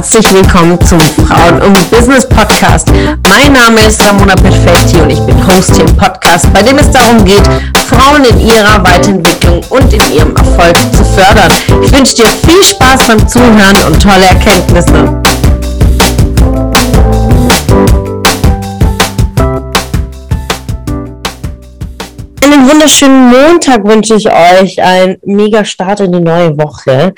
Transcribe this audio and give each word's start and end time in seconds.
herzlich 0.00 0.32
willkommen 0.32 0.80
zum 0.80 0.98
Frauen 0.98 1.60
und 1.60 1.90
Business 1.90 2.26
Podcast. 2.26 2.88
Mein 3.28 3.52
Name 3.52 3.86
ist 3.86 4.02
Ramona 4.02 4.34
Perfetti 4.34 4.96
und 4.96 5.10
ich 5.10 5.20
bin 5.20 5.46
Host 5.46 5.76
hier 5.76 5.84
im 5.84 5.94
Podcast, 5.94 6.50
bei 6.54 6.62
dem 6.62 6.78
es 6.78 6.90
darum 6.90 7.22
geht, 7.22 7.42
Frauen 7.86 8.24
in 8.24 8.40
ihrer 8.40 8.82
Weiterentwicklung 8.82 9.62
und 9.68 9.92
in 9.92 10.00
ihrem 10.14 10.34
Erfolg 10.34 10.74
zu 10.96 11.04
fördern. 11.04 11.52
Ich 11.84 11.92
wünsche 11.92 12.14
dir 12.14 12.28
viel 12.28 12.62
Spaß 12.62 13.08
beim 13.08 13.28
Zuhören 13.28 13.76
und 13.88 14.02
tolle 14.02 14.24
Erkenntnisse. 14.24 15.20
Einen 22.42 22.70
wunderschönen 22.70 23.28
Montag 23.28 23.84
wünsche 23.84 24.14
ich 24.14 24.26
euch, 24.30 24.82
ein 24.82 25.18
mega 25.26 25.62
Start 25.62 26.00
in 26.00 26.12
die 26.12 26.20
neue 26.20 26.56
Woche. 26.56 27.12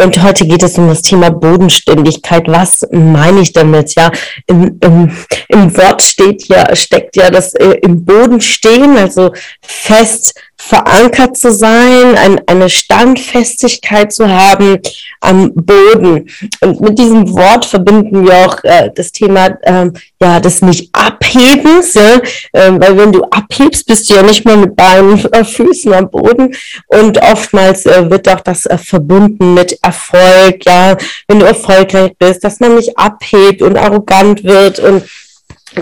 Und 0.00 0.22
heute 0.22 0.46
geht 0.46 0.62
es 0.62 0.78
um 0.78 0.86
das 0.86 1.02
Thema 1.02 1.28
Bodenständigkeit. 1.28 2.46
Was 2.46 2.86
meine 2.92 3.40
ich 3.40 3.52
damit? 3.52 3.96
Ja, 3.96 4.12
im, 4.46 4.78
im, 4.80 5.10
im 5.48 5.76
Wort 5.76 6.02
steht 6.02 6.46
ja, 6.46 6.76
steckt 6.76 7.16
ja 7.16 7.30
das 7.30 7.52
äh, 7.54 7.78
im 7.82 8.04
Boden 8.04 8.40
stehen, 8.40 8.96
also 8.96 9.32
fest 9.60 10.40
verankert 10.60 11.36
zu 11.36 11.52
sein, 11.52 12.16
ein, 12.16 12.40
eine 12.46 12.68
Standfestigkeit 12.68 14.12
zu 14.12 14.28
haben 14.28 14.78
am 15.20 15.52
Boden. 15.54 16.28
Und 16.60 16.80
mit 16.80 16.98
diesem 16.98 17.32
Wort 17.32 17.64
verbinden 17.64 18.26
wir 18.26 18.34
auch 18.34 18.62
äh, 18.64 18.90
das 18.94 19.12
Thema 19.12 19.56
ähm, 19.62 19.92
ja 20.20 20.40
des 20.40 20.60
nicht 20.62 20.90
Abhebens, 20.92 21.94
ja? 21.94 22.20
ähm, 22.52 22.80
weil 22.80 22.98
wenn 22.98 23.12
du 23.12 23.22
abhebst, 23.24 23.86
bist 23.86 24.10
du 24.10 24.14
ja 24.14 24.22
nicht 24.22 24.44
mehr 24.44 24.56
mit 24.56 24.74
Beinen, 24.74 25.24
äh, 25.32 25.44
Füßen 25.44 25.94
am 25.94 26.10
Boden. 26.10 26.54
Und 26.88 27.22
oftmals 27.22 27.86
äh, 27.86 28.10
wird 28.10 28.28
auch 28.28 28.40
das 28.40 28.66
äh, 28.66 28.76
verbunden 28.76 29.54
mit 29.54 29.78
Erfolg, 29.82 30.64
ja, 30.66 30.96
wenn 31.28 31.38
du 31.38 31.46
erfolgreich 31.46 32.12
bist, 32.18 32.42
dass 32.42 32.58
man 32.58 32.74
nicht 32.74 32.98
abhebt 32.98 33.62
und 33.62 33.76
arrogant 33.76 34.42
wird 34.42 34.80
und 34.80 35.04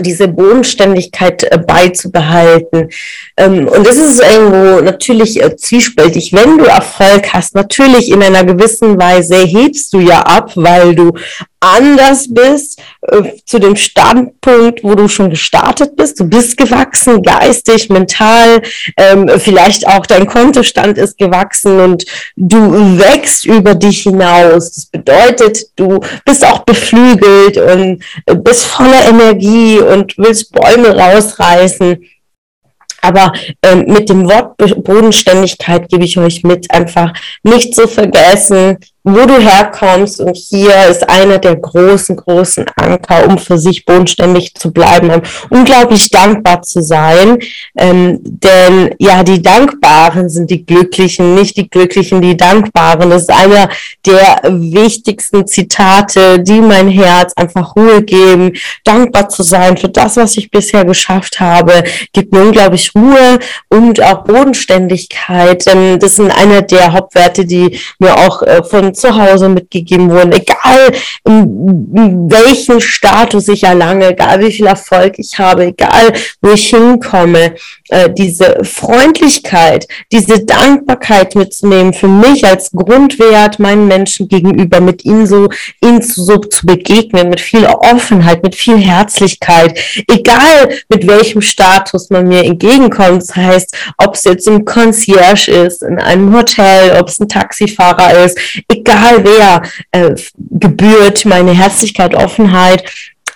diese 0.01 0.27
Bodenständigkeit 0.27 1.43
äh, 1.43 1.57
beizubehalten. 1.57 2.89
Ähm, 3.37 3.67
und 3.67 3.85
das 3.85 3.97
ist 3.97 4.21
irgendwo 4.21 4.81
natürlich 4.81 5.41
äh, 5.41 5.55
zwiespältig. 5.55 6.33
Wenn 6.33 6.57
du 6.57 6.65
Erfolg 6.65 7.33
hast, 7.33 7.55
natürlich 7.55 8.11
in 8.11 8.23
einer 8.23 8.43
gewissen 8.43 8.99
Weise 8.99 9.37
hebst 9.37 9.93
du 9.93 9.99
ja 9.99 10.21
ab, 10.21 10.51
weil 10.55 10.95
du 10.95 11.13
anders 11.59 12.27
bist 12.29 12.79
äh, 13.01 13.23
zu 13.45 13.59
dem 13.59 13.75
Standpunkt, 13.75 14.83
wo 14.83 14.95
du 14.95 15.07
schon 15.07 15.29
gestartet 15.29 15.95
bist. 15.95 16.19
Du 16.19 16.25
bist 16.25 16.57
gewachsen, 16.57 17.21
geistig, 17.23 17.89
mental, 17.89 18.61
ähm, 18.97 19.29
vielleicht 19.37 19.87
auch 19.87 20.05
dein 20.05 20.27
Kontostand 20.27 20.97
ist 20.97 21.17
gewachsen 21.17 21.79
und 21.79 22.05
du 22.35 22.57
wächst 22.99 23.45
über 23.45 23.75
dich 23.75 24.03
hinaus. 24.03 24.73
Das 24.73 24.85
bedeutet, 24.85 25.65
du 25.75 25.99
bist 26.25 26.45
auch 26.45 26.59
beflügelt 26.59 27.57
und 27.57 28.03
bist 28.43 28.65
voller 28.65 29.07
Energie 29.09 29.79
und 29.79 30.17
willst 30.17 30.51
Bäume 30.51 30.95
rausreißen. 30.95 31.97
Aber 33.01 33.31
ähm, 33.61 33.85
mit 33.87 34.09
dem 34.09 34.27
Wort 34.27 34.57
Bodenständigkeit 34.57 35.87
gebe 35.87 36.03
ich 36.03 36.17
euch 36.17 36.43
mit, 36.43 36.69
einfach 36.71 37.13
nicht 37.43 37.75
zu 37.75 37.87
vergessen, 37.87 38.77
wo 39.07 39.25
du 39.25 39.39
herkommst. 39.39 40.19
Und 40.19 40.35
hier 40.35 40.87
ist 40.89 41.09
einer 41.09 41.37
der 41.37 41.55
großen, 41.55 42.15
großen 42.15 42.65
Anker, 42.75 43.27
um 43.27 43.37
für 43.37 43.57
sich 43.57 43.85
bodenständig 43.85 44.53
zu 44.55 44.71
bleiben, 44.71 45.09
um 45.09 45.21
unglaublich 45.49 46.09
dankbar 46.09 46.61
zu 46.61 46.81
sein. 46.81 47.39
Ähm, 47.77 48.19
denn 48.21 48.95
ja, 48.99 49.23
die 49.23 49.41
Dankbaren 49.41 50.29
sind 50.29 50.51
die 50.51 50.65
Glücklichen, 50.65 51.35
nicht 51.35 51.55
die 51.57 51.69
Glücklichen, 51.69 52.21
die 52.21 52.35
Dankbaren. 52.35 53.09
Das 53.09 53.23
ist 53.23 53.31
einer 53.31 53.69
der 54.05 54.41
wichtigsten 54.43 55.47
Zitate, 55.47 56.39
die 56.41 56.59
mein 56.59 56.89
Herz 56.89 57.33
einfach 57.35 57.75
Ruhe 57.75 58.03
geben. 58.03 58.53
Dankbar 58.83 59.29
zu 59.29 59.43
sein 59.43 59.77
für 59.77 59.89
das, 59.89 60.17
was 60.17 60.35
ich 60.35 60.51
bisher 60.51 60.83
geschafft 60.83 61.39
habe, 61.39 61.83
gibt 62.11 62.33
mir 62.33 62.41
unglaublich 62.41 62.91
Ruhe 62.93 63.39
und 63.69 64.03
auch 64.03 64.25
Bodenständigkeit. 64.25 65.63
Ähm, 65.67 65.97
das 65.99 66.17
sind 66.17 66.31
einer 66.31 66.61
der 66.61 66.91
Hauptwerte, 66.91 67.45
die 67.45 67.79
mir 67.99 68.17
auch 68.17 68.41
äh, 68.41 68.63
von 68.63 68.93
zu 68.97 69.15
Hause 69.15 69.49
mitgegeben 69.49 70.09
wurden, 70.09 70.31
egal 70.31 70.91
welchen 71.23 72.81
Status 72.81 73.47
ich 73.47 73.63
erlange, 73.63 74.07
egal 74.07 74.39
wie 74.41 74.51
viel 74.51 74.67
Erfolg 74.67 75.15
ich 75.17 75.37
habe, 75.37 75.65
egal 75.67 76.13
wo 76.41 76.51
ich 76.51 76.69
hinkomme, 76.69 77.55
äh, 77.89 78.09
diese 78.09 78.57
Freundlichkeit, 78.63 79.87
diese 80.11 80.43
Dankbarkeit 80.45 81.35
mitzunehmen 81.35 81.93
für 81.93 82.07
mich 82.07 82.45
als 82.45 82.71
Grundwert 82.71 83.59
meinen 83.59 83.87
Menschen 83.87 84.27
gegenüber, 84.27 84.81
mit 84.81 85.05
ihnen 85.05 85.27
so, 85.27 85.49
ihnen 85.81 86.01
so 86.01 86.37
zu 86.37 86.65
begegnen, 86.65 87.29
mit 87.29 87.39
viel 87.39 87.65
Offenheit, 87.65 88.43
mit 88.43 88.55
viel 88.55 88.77
Herzlichkeit, 88.77 89.79
egal 90.09 90.69
mit 90.89 91.07
welchem 91.07 91.41
Status 91.41 92.09
man 92.09 92.27
mir 92.27 92.43
entgegenkommt. 92.43 93.21
Das 93.21 93.35
heißt, 93.35 93.75
ob 93.97 94.15
es 94.15 94.23
jetzt 94.23 94.47
im 94.47 94.65
Concierge 94.65 95.51
ist, 95.51 95.83
in 95.83 95.99
einem 95.99 96.35
Hotel, 96.35 96.99
ob 96.99 97.07
es 97.07 97.19
ein 97.19 97.27
Taxifahrer 97.27 98.25
ist, 98.25 98.37
egal 98.67 98.86
egal 98.87 99.23
wer, 99.23 99.61
äh, 99.91 100.15
gebührt 100.37 101.25
meine 101.25 101.51
Herzlichkeit, 101.51 102.15
Offenheit 102.15 102.83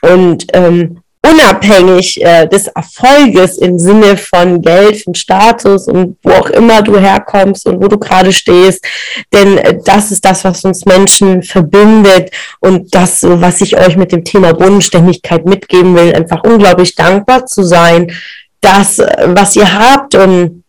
und 0.01 0.45
ähm, 0.53 1.01
unabhängig 1.23 2.21
äh, 2.23 2.47
des 2.47 2.67
Erfolges 2.67 3.57
im 3.59 3.77
Sinne 3.77 4.17
von 4.17 4.61
Geld, 4.61 5.03
von 5.03 5.13
Status 5.13 5.87
und 5.87 6.17
wo 6.23 6.31
auch 6.31 6.49
immer 6.49 6.81
du 6.81 6.97
herkommst 6.97 7.67
und 7.67 7.81
wo 7.81 7.87
du 7.87 7.97
gerade 7.99 8.31
stehst. 8.31 8.83
Denn 9.31 9.57
äh, 9.57 9.77
das 9.85 10.11
ist 10.11 10.25
das, 10.25 10.43
was 10.43 10.63
uns 10.65 10.85
Menschen 10.85 11.43
verbindet 11.43 12.31
und 12.59 12.93
das, 12.95 13.23
was 13.23 13.61
ich 13.61 13.77
euch 13.77 13.97
mit 13.97 14.11
dem 14.11 14.23
Thema 14.23 14.53
Bodenständigkeit 14.53 15.45
mitgeben 15.45 15.95
will, 15.95 16.13
einfach 16.13 16.43
unglaublich 16.43 16.95
dankbar 16.95 17.45
zu 17.45 17.63
sein, 17.63 18.11
das, 18.59 18.97
äh, 18.99 19.27
was 19.27 19.55
ihr 19.55 19.71
habt 19.71 20.15
und 20.15 20.63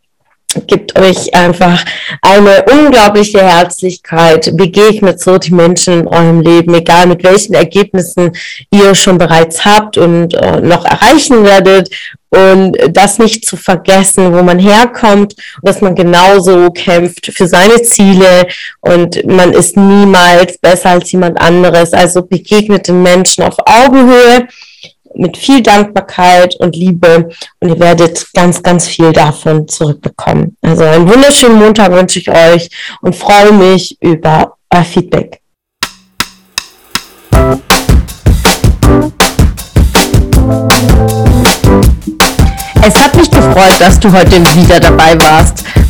gibt 0.66 0.98
euch 0.98 1.34
einfach 1.34 1.84
eine 2.20 2.64
unglaubliche 2.70 3.42
Herzlichkeit, 3.42 4.56
begegnet 4.56 5.20
so 5.20 5.38
die 5.38 5.54
Menschen 5.54 6.00
in 6.00 6.08
eurem 6.08 6.40
Leben, 6.40 6.74
egal 6.74 7.06
mit 7.06 7.22
welchen 7.24 7.54
Ergebnissen 7.54 8.32
ihr 8.70 8.94
schon 8.94 9.18
bereits 9.18 9.64
habt 9.64 9.96
und 9.98 10.34
äh, 10.34 10.60
noch 10.60 10.84
erreichen 10.84 11.44
werdet. 11.44 11.90
Und 12.30 12.78
das 12.88 13.18
nicht 13.18 13.44
zu 13.44 13.58
vergessen, 13.58 14.32
wo 14.34 14.42
man 14.42 14.58
herkommt 14.58 15.34
dass 15.62 15.80
man 15.80 15.94
genauso 15.94 16.70
kämpft 16.70 17.26
für 17.26 17.46
seine 17.46 17.82
Ziele. 17.82 18.46
Und 18.80 19.24
man 19.26 19.52
ist 19.52 19.76
niemals 19.76 20.58
besser 20.58 20.90
als 20.90 21.12
jemand 21.12 21.40
anderes. 21.40 21.92
Also 21.92 22.22
begegnet 22.22 22.88
den 22.88 23.02
Menschen 23.02 23.44
auf 23.44 23.56
Augenhöhe 23.58 24.48
mit 25.14 25.36
viel 25.36 25.62
Dankbarkeit 25.62 26.56
und 26.56 26.76
Liebe 26.76 27.28
und 27.60 27.68
ihr 27.68 27.78
werdet 27.78 28.26
ganz, 28.34 28.62
ganz 28.62 28.88
viel 28.88 29.12
davon 29.12 29.68
zurückbekommen. 29.68 30.56
Also 30.62 30.84
einen 30.84 31.08
wunderschönen 31.08 31.58
Montag 31.58 31.92
wünsche 31.92 32.18
ich 32.18 32.30
euch 32.30 32.68
und 33.00 33.14
freue 33.14 33.52
mich 33.52 33.96
über 34.00 34.56
euer 34.70 34.84
Feedback. 34.84 35.40
Es 42.84 42.94
hat 43.00 43.14
mich 43.14 43.30
gefreut, 43.30 43.76
dass 43.78 44.00
du 44.00 44.12
heute 44.12 44.40
wieder 44.56 44.80
dabei 44.80 45.14
warst. 45.20 45.64